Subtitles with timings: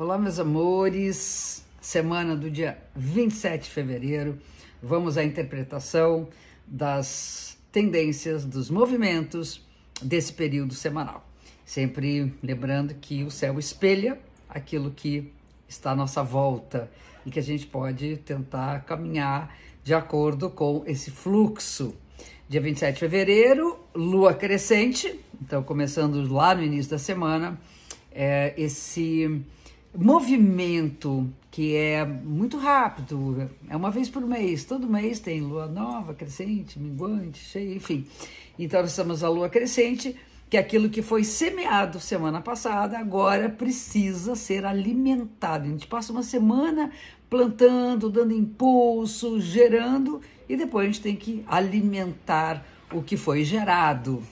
[0.00, 1.62] Olá, meus amores.
[1.78, 4.38] Semana do dia 27 de fevereiro.
[4.82, 6.26] Vamos à interpretação
[6.66, 9.60] das tendências, dos movimentos
[10.00, 11.28] desse período semanal.
[11.66, 14.18] Sempre lembrando que o céu espelha
[14.48, 15.30] aquilo que
[15.68, 16.90] está à nossa volta
[17.26, 19.54] e que a gente pode tentar caminhar
[19.84, 21.94] de acordo com esse fluxo.
[22.48, 27.60] Dia 27 de fevereiro, lua crescente, então começando lá no início da semana,
[28.10, 29.44] é, esse
[29.96, 36.14] movimento que é muito rápido, é uma vez por mês, todo mês tem lua nova,
[36.14, 38.06] crescente, minguante, cheia, enfim.
[38.58, 40.14] Então nós estamos a lua crescente,
[40.48, 45.64] que é aquilo que foi semeado semana passada, agora precisa ser alimentado.
[45.64, 46.90] A gente passa uma semana
[47.28, 54.22] plantando, dando impulso, gerando, e depois a gente tem que alimentar o que foi gerado.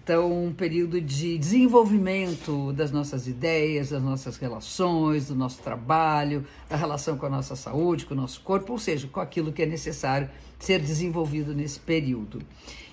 [0.00, 6.76] Então, um período de desenvolvimento das nossas ideias, das nossas relações, do nosso trabalho, da
[6.76, 9.66] relação com a nossa saúde, com o nosso corpo, ou seja, com aquilo que é
[9.66, 12.40] necessário ser desenvolvido nesse período.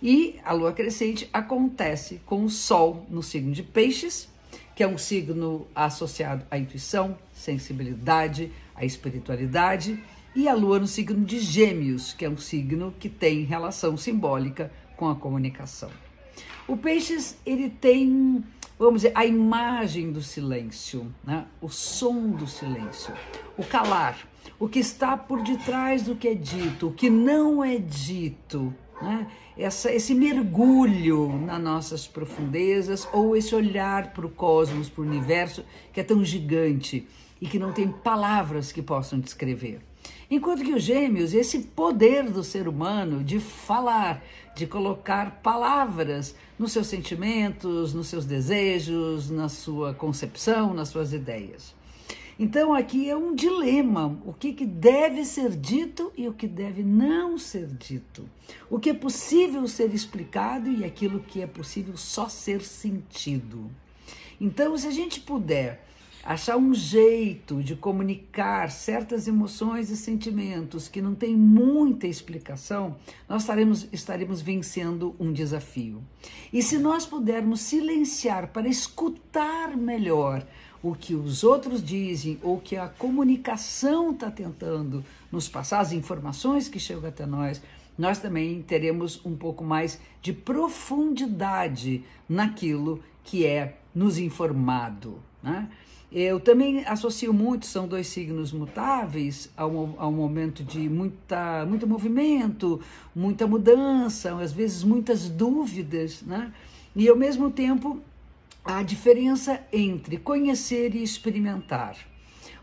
[0.00, 4.28] E a lua crescente acontece com o sol no signo de Peixes,
[4.76, 10.00] que é um signo associado à intuição, sensibilidade, à espiritualidade,
[10.36, 14.70] e a lua no signo de Gêmeos, que é um signo que tem relação simbólica
[14.96, 15.90] com a comunicação.
[16.66, 18.42] O Peixes, ele tem,
[18.78, 21.46] vamos dizer, a imagem do silêncio, né?
[21.60, 23.12] o som do silêncio,
[23.58, 24.18] o calar,
[24.58, 29.26] o que está por detrás do que é dito, o que não é dito, né?
[29.58, 35.64] Essa, esse mergulho nas nossas profundezas ou esse olhar para o cosmos, para o universo
[35.92, 37.06] que é tão gigante
[37.40, 39.80] e que não tem palavras que possam descrever.
[40.30, 44.24] Enquanto que os gêmeos, esse poder do ser humano de falar,
[44.56, 51.74] de colocar palavras nos seus sentimentos, nos seus desejos, na sua concepção, nas suas ideias.
[52.38, 56.82] Então aqui é um dilema: o que, que deve ser dito e o que deve
[56.82, 58.28] não ser dito.
[58.70, 63.70] O que é possível ser explicado e aquilo que é possível só ser sentido.
[64.40, 65.86] Então, se a gente puder
[66.24, 72.96] achar um jeito de comunicar certas emoções e sentimentos que não tem muita explicação,
[73.28, 76.02] nós estaremos, estaremos vencendo um desafio.
[76.52, 80.46] E se nós pudermos silenciar para escutar melhor
[80.82, 86.68] o que os outros dizem ou que a comunicação está tentando nos passar, as informações
[86.68, 87.62] que chegam até nós,
[87.96, 95.20] nós também teremos um pouco mais de profundidade naquilo que é nos informado.
[95.42, 95.68] Né?
[96.14, 102.82] Eu também associo muito, são dois signos mutáveis, ao, ao momento de muita, muito movimento,
[103.16, 106.52] muita mudança, às vezes muitas dúvidas, né?
[106.94, 107.98] E ao mesmo tempo,
[108.62, 111.96] a diferença entre conhecer e experimentar.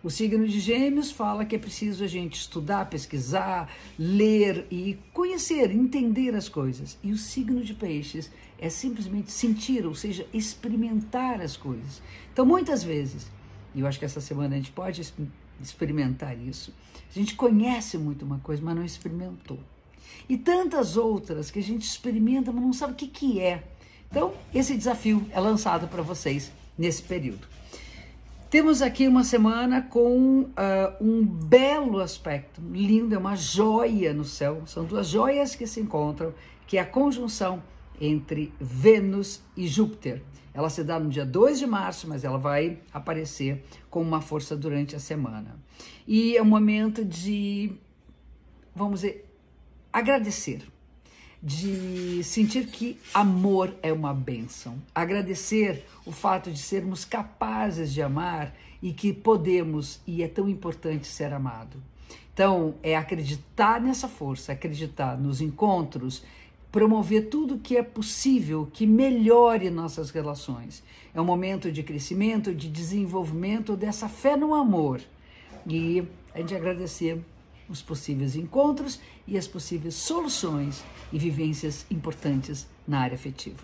[0.03, 3.67] O signo de Gêmeos fala que é preciso a gente estudar, pesquisar,
[3.97, 6.99] ler e conhecer, entender as coisas.
[7.03, 12.01] E o signo de Peixes é simplesmente sentir, ou seja, experimentar as coisas.
[12.31, 13.27] Então, muitas vezes,
[13.73, 15.01] e eu acho que essa semana a gente pode
[15.61, 16.73] experimentar isso.
[17.09, 19.59] A gente conhece muito uma coisa, mas não experimentou.
[20.27, 23.63] E tantas outras que a gente experimenta, mas não sabe o que, que é.
[24.09, 27.47] Então, esse desafio é lançado para vocês nesse período.
[28.49, 30.49] Temos aqui uma semana com uh,
[30.99, 34.63] um belo aspecto, lindo, é uma joia no céu.
[34.65, 36.33] São duas joias que se encontram,
[36.65, 37.61] que é a conjunção
[37.99, 40.21] entre Vênus e Júpiter.
[40.53, 44.55] Ela se dá no dia 2 de março, mas ela vai aparecer com uma força
[44.55, 45.59] durante a semana.
[46.07, 47.71] E é um momento de,
[48.75, 49.25] vamos dizer,
[49.91, 50.63] agradecer,
[51.41, 58.53] de sentir que amor é uma bênção, agradecer o fato de sermos capazes de amar
[58.81, 61.81] e que podemos e é tão importante ser amado.
[62.33, 66.23] Então, é acreditar nessa força, acreditar nos encontros
[66.71, 70.83] promover tudo que é possível que melhore nossas relações.
[71.13, 75.01] É um momento de crescimento, de desenvolvimento dessa fé no amor.
[75.67, 77.19] E a gente agradecer
[77.67, 83.63] os possíveis encontros e as possíveis soluções e vivências importantes na área afetiva.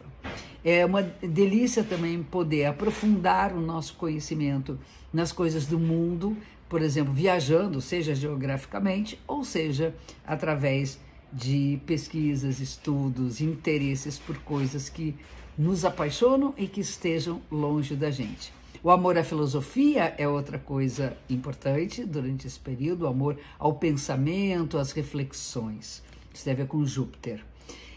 [0.63, 4.80] É uma delícia também poder aprofundar o nosso conhecimento
[5.13, 6.36] nas coisas do mundo,
[6.68, 11.00] por exemplo, viajando, seja geograficamente ou seja através
[11.36, 15.14] de pesquisas, estudos, interesses por coisas que
[15.58, 18.54] nos apaixonam e que estejam longe da gente.
[18.82, 24.78] O amor à filosofia é outra coisa importante durante esse período, o amor ao pensamento,
[24.78, 26.02] às reflexões.
[26.34, 27.44] Isso tem a ver com Júpiter.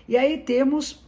[0.08, 1.04] E aí temos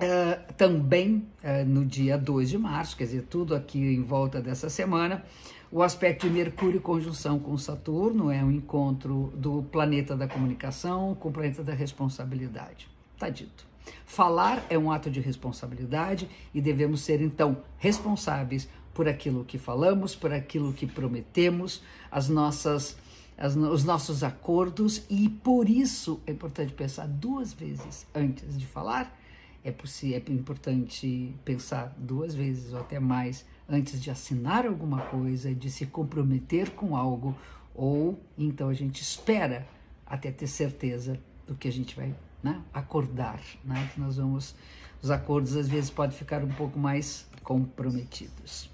[0.00, 4.70] Uh, também uh, no dia 2 de março, quer dizer, tudo aqui em volta dessa
[4.70, 5.22] semana,
[5.70, 11.28] o aspecto de Mercúrio conjunção com Saturno é um encontro do planeta da comunicação com
[11.28, 12.88] o planeta da responsabilidade.
[13.18, 13.66] Tá dito.
[14.06, 20.16] Falar é um ato de responsabilidade e devemos ser então responsáveis por aquilo que falamos,
[20.16, 22.96] por aquilo que prometemos, as nossas
[23.36, 29.19] as, os nossos acordos e por isso é importante pensar duas vezes antes de falar.
[29.62, 35.54] É, possível, é importante pensar duas vezes ou até mais antes de assinar alguma coisa,
[35.54, 37.36] de se comprometer com algo,
[37.74, 39.66] ou então a gente espera
[40.06, 43.90] até ter certeza do que a gente vai né, acordar, né?
[43.92, 44.54] Que nós vamos,
[45.02, 48.70] os acordos às vezes podem ficar um pouco mais comprometidos.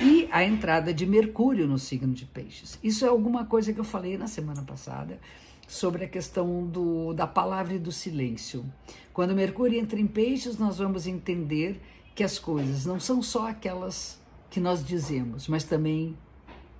[0.00, 2.78] E a entrada de Mercúrio no signo de Peixes.
[2.82, 5.18] Isso é alguma coisa que eu falei na semana passada
[5.70, 8.64] sobre a questão do, da palavra e do silêncio.
[9.12, 11.80] Quando Mercúrio entra em Peixes, nós vamos entender
[12.12, 14.20] que as coisas não são só aquelas
[14.50, 16.18] que nós dizemos, mas também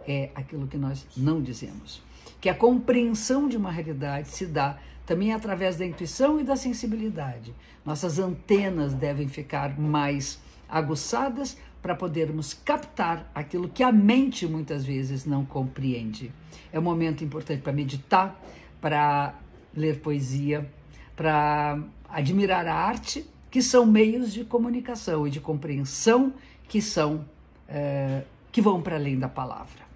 [0.08, 2.02] é aquilo que nós não dizemos.
[2.40, 4.76] Que a compreensão de uma realidade se dá
[5.06, 7.54] também através da intuição e da sensibilidade.
[7.86, 15.24] Nossas antenas devem ficar mais aguçadas para podermos captar aquilo que a mente muitas vezes
[15.24, 16.32] não compreende.
[16.72, 18.36] É um momento importante para meditar,
[18.80, 19.34] para
[19.74, 20.68] ler poesia,
[21.14, 21.78] para
[22.08, 26.32] admirar a arte, que são meios de comunicação e de compreensão
[26.68, 27.24] que são
[27.68, 28.22] é,
[28.52, 29.90] que vão para além da palavra.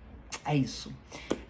[0.45, 0.93] É isso.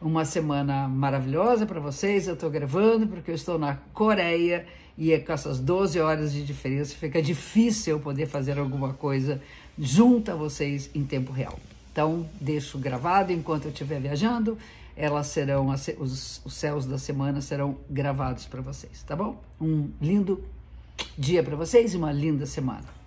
[0.00, 2.28] Uma semana maravilhosa para vocês.
[2.28, 4.66] Eu estou gravando porque eu estou na Coreia
[4.96, 9.42] e é com essas 12 horas de diferença fica difícil poder fazer alguma coisa
[9.78, 11.58] junto a vocês em tempo real.
[11.90, 14.58] Então, deixo gravado enquanto eu estiver viajando.
[14.96, 15.68] Elas serão,
[15.98, 19.40] os, os céus da semana serão gravados para vocês, tá bom?
[19.60, 20.44] Um lindo
[21.18, 23.03] dia para vocês e uma linda semana.